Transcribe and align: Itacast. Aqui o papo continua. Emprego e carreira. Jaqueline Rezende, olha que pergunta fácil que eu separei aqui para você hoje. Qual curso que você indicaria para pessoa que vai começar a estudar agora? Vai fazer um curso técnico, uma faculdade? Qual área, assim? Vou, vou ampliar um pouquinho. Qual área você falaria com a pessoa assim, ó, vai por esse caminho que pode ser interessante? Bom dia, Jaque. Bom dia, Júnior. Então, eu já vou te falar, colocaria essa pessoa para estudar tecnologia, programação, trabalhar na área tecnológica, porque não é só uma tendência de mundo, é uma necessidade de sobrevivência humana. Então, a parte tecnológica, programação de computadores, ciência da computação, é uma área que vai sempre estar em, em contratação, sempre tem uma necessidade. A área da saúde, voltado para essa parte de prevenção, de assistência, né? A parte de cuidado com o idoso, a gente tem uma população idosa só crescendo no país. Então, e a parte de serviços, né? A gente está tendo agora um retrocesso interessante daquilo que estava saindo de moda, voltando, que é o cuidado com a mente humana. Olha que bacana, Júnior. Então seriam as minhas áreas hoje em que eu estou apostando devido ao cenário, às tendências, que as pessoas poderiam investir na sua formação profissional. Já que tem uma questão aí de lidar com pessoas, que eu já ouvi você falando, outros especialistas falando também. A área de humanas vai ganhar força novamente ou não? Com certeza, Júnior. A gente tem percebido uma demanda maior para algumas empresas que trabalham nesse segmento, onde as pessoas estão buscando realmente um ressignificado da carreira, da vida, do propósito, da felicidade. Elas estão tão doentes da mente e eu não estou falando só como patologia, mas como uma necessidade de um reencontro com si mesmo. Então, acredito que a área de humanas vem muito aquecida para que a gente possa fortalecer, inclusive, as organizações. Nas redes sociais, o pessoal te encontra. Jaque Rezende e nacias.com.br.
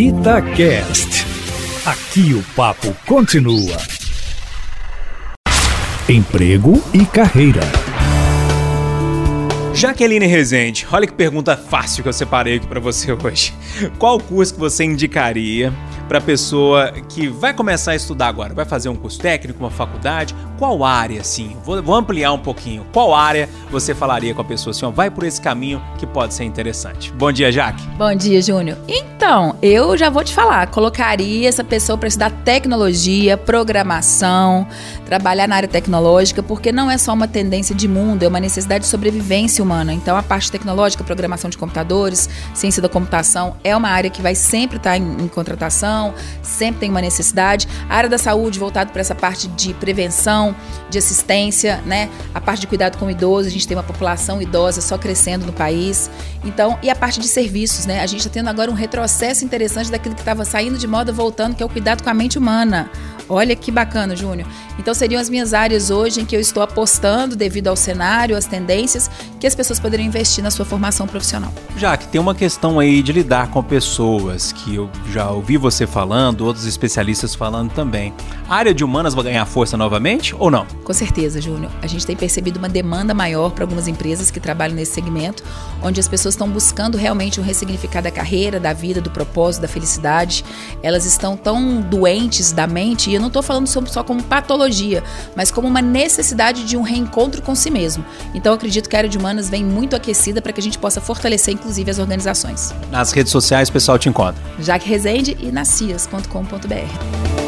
Itacast. 0.00 1.26
Aqui 1.84 2.32
o 2.32 2.42
papo 2.56 2.96
continua. 3.06 3.76
Emprego 6.08 6.82
e 6.94 7.04
carreira. 7.04 7.60
Jaqueline 9.74 10.24
Rezende, 10.24 10.86
olha 10.90 11.06
que 11.06 11.12
pergunta 11.12 11.54
fácil 11.54 12.02
que 12.02 12.08
eu 12.08 12.14
separei 12.14 12.56
aqui 12.56 12.66
para 12.66 12.80
você 12.80 13.12
hoje. 13.12 13.52
Qual 13.98 14.18
curso 14.18 14.54
que 14.54 14.60
você 14.60 14.84
indicaria 14.84 15.70
para 16.10 16.20
pessoa 16.20 16.90
que 17.08 17.28
vai 17.28 17.54
começar 17.54 17.92
a 17.92 17.94
estudar 17.94 18.26
agora? 18.26 18.52
Vai 18.52 18.64
fazer 18.64 18.88
um 18.88 18.96
curso 18.96 19.20
técnico, 19.20 19.60
uma 19.60 19.70
faculdade? 19.70 20.34
Qual 20.58 20.82
área, 20.82 21.20
assim? 21.20 21.56
Vou, 21.64 21.80
vou 21.80 21.94
ampliar 21.94 22.32
um 22.32 22.38
pouquinho. 22.38 22.84
Qual 22.92 23.14
área 23.14 23.48
você 23.70 23.94
falaria 23.94 24.34
com 24.34 24.40
a 24.40 24.44
pessoa 24.44 24.72
assim, 24.72 24.84
ó, 24.84 24.90
vai 24.90 25.08
por 25.08 25.22
esse 25.22 25.40
caminho 25.40 25.80
que 25.98 26.06
pode 26.08 26.34
ser 26.34 26.42
interessante? 26.42 27.12
Bom 27.12 27.30
dia, 27.30 27.52
Jaque. 27.52 27.86
Bom 27.96 28.12
dia, 28.12 28.42
Júnior. 28.42 28.76
Então, 28.88 29.54
eu 29.62 29.96
já 29.96 30.10
vou 30.10 30.24
te 30.24 30.34
falar, 30.34 30.66
colocaria 30.66 31.48
essa 31.48 31.62
pessoa 31.62 31.96
para 31.96 32.08
estudar 32.08 32.32
tecnologia, 32.44 33.36
programação, 33.36 34.66
trabalhar 35.10 35.48
na 35.48 35.56
área 35.56 35.68
tecnológica, 35.68 36.40
porque 36.40 36.70
não 36.70 36.88
é 36.88 36.96
só 36.96 37.12
uma 37.12 37.26
tendência 37.26 37.74
de 37.74 37.88
mundo, 37.88 38.22
é 38.22 38.28
uma 38.28 38.38
necessidade 38.38 38.84
de 38.84 38.88
sobrevivência 38.88 39.62
humana. 39.62 39.92
Então, 39.92 40.16
a 40.16 40.22
parte 40.22 40.52
tecnológica, 40.52 41.02
programação 41.02 41.50
de 41.50 41.58
computadores, 41.58 42.30
ciência 42.54 42.80
da 42.80 42.88
computação, 42.88 43.56
é 43.64 43.74
uma 43.74 43.88
área 43.88 44.08
que 44.08 44.22
vai 44.22 44.36
sempre 44.36 44.76
estar 44.76 44.96
em, 44.96 45.02
em 45.02 45.26
contratação, 45.26 46.14
sempre 46.44 46.82
tem 46.82 46.90
uma 46.90 47.00
necessidade. 47.00 47.66
A 47.88 47.96
área 47.96 48.08
da 48.08 48.18
saúde, 48.18 48.56
voltado 48.56 48.92
para 48.92 49.00
essa 49.00 49.14
parte 49.16 49.48
de 49.48 49.74
prevenção, 49.74 50.54
de 50.88 50.98
assistência, 50.98 51.82
né? 51.84 52.08
A 52.32 52.40
parte 52.40 52.60
de 52.60 52.68
cuidado 52.68 52.96
com 52.96 53.06
o 53.06 53.10
idoso, 53.10 53.48
a 53.48 53.50
gente 53.50 53.66
tem 53.66 53.76
uma 53.76 53.82
população 53.82 54.40
idosa 54.40 54.80
só 54.80 54.96
crescendo 54.96 55.44
no 55.44 55.52
país. 55.52 56.08
Então, 56.44 56.78
e 56.84 56.88
a 56.88 56.94
parte 56.94 57.18
de 57.18 57.26
serviços, 57.26 57.84
né? 57.84 58.00
A 58.00 58.06
gente 58.06 58.20
está 58.20 58.30
tendo 58.30 58.48
agora 58.48 58.70
um 58.70 58.74
retrocesso 58.74 59.44
interessante 59.44 59.90
daquilo 59.90 60.14
que 60.14 60.20
estava 60.20 60.44
saindo 60.44 60.78
de 60.78 60.86
moda, 60.86 61.10
voltando, 61.10 61.56
que 61.56 61.64
é 61.64 61.66
o 61.66 61.68
cuidado 61.68 62.04
com 62.04 62.10
a 62.10 62.14
mente 62.14 62.38
humana. 62.38 62.88
Olha 63.28 63.54
que 63.54 63.70
bacana, 63.70 64.16
Júnior. 64.16 64.48
Então 64.80 64.94
seriam 64.94 65.20
as 65.20 65.28
minhas 65.28 65.52
áreas 65.52 65.90
hoje 65.90 66.22
em 66.22 66.24
que 66.24 66.34
eu 66.34 66.40
estou 66.40 66.62
apostando 66.62 67.36
devido 67.36 67.68
ao 67.68 67.76
cenário, 67.76 68.34
às 68.34 68.46
tendências, 68.46 69.10
que 69.38 69.46
as 69.46 69.54
pessoas 69.54 69.78
poderiam 69.78 70.06
investir 70.06 70.42
na 70.42 70.50
sua 70.50 70.64
formação 70.64 71.06
profissional. 71.06 71.52
Já 71.76 71.98
que 71.98 72.08
tem 72.08 72.18
uma 72.18 72.34
questão 72.34 72.80
aí 72.80 73.02
de 73.02 73.12
lidar 73.12 73.50
com 73.50 73.62
pessoas, 73.62 74.52
que 74.52 74.76
eu 74.76 74.88
já 75.12 75.30
ouvi 75.30 75.58
você 75.58 75.86
falando, 75.86 76.46
outros 76.46 76.64
especialistas 76.64 77.34
falando 77.34 77.70
também. 77.72 78.14
A 78.48 78.56
área 78.56 78.72
de 78.72 78.82
humanas 78.82 79.12
vai 79.12 79.24
ganhar 79.24 79.44
força 79.44 79.76
novamente 79.76 80.34
ou 80.38 80.50
não? 80.50 80.64
Com 80.82 80.94
certeza, 80.94 81.42
Júnior. 81.42 81.70
A 81.82 81.86
gente 81.86 82.06
tem 82.06 82.16
percebido 82.16 82.58
uma 82.58 82.68
demanda 82.68 83.12
maior 83.12 83.50
para 83.50 83.64
algumas 83.64 83.86
empresas 83.86 84.30
que 84.30 84.40
trabalham 84.40 84.74
nesse 84.74 84.92
segmento, 84.92 85.44
onde 85.82 86.00
as 86.00 86.08
pessoas 86.08 86.32
estão 86.32 86.48
buscando 86.48 86.96
realmente 86.96 87.38
um 87.38 87.42
ressignificado 87.44 88.04
da 88.04 88.10
carreira, 88.10 88.58
da 88.58 88.72
vida, 88.72 88.98
do 88.98 89.10
propósito, 89.10 89.60
da 89.60 89.68
felicidade. 89.68 90.42
Elas 90.82 91.04
estão 91.04 91.36
tão 91.36 91.82
doentes 91.82 92.50
da 92.50 92.66
mente 92.66 93.10
e 93.10 93.14
eu 93.14 93.20
não 93.20 93.28
estou 93.28 93.42
falando 93.42 93.66
só 93.66 94.02
como 94.02 94.22
patologia, 94.22 94.69
mas 95.34 95.50
como 95.50 95.68
uma 95.68 95.82
necessidade 95.82 96.64
de 96.64 96.76
um 96.76 96.82
reencontro 96.82 97.42
com 97.42 97.54
si 97.54 97.70
mesmo. 97.70 98.04
Então, 98.34 98.54
acredito 98.54 98.88
que 98.88 98.96
a 98.96 99.00
área 99.00 99.10
de 99.10 99.18
humanas 99.18 99.48
vem 99.48 99.64
muito 99.64 99.96
aquecida 99.96 100.40
para 100.40 100.52
que 100.52 100.60
a 100.60 100.62
gente 100.62 100.78
possa 100.78 101.00
fortalecer, 101.00 101.54
inclusive, 101.54 101.90
as 101.90 101.98
organizações. 101.98 102.74
Nas 102.90 103.12
redes 103.12 103.32
sociais, 103.32 103.68
o 103.68 103.72
pessoal 103.72 103.98
te 103.98 104.08
encontra. 104.08 104.40
Jaque 104.58 104.88
Rezende 104.88 105.36
e 105.40 105.50
nacias.com.br. 105.50 107.39